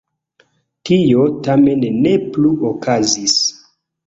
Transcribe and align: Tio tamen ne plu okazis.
Tio 0.89 1.25
tamen 1.49 1.85
ne 1.99 2.15
plu 2.33 2.55
okazis. 2.71 3.39